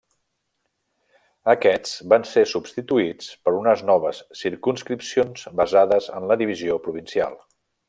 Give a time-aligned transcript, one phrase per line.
[1.53, 7.41] Aquests van ser substituïts per unes noves circumscripcions basades en la divisió provincial.